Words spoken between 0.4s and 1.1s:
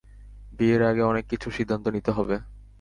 বিয়ের আগে